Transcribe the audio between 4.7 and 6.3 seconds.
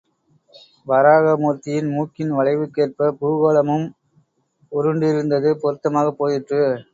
உருண்டிருந்தது பொருத்தமாகப்